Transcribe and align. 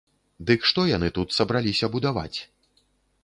Дык 0.49 0.63
што 0.69 0.85
яны 0.91 1.09
тут 1.17 1.37
сабраліся 1.37 1.89
будаваць? 1.97 2.37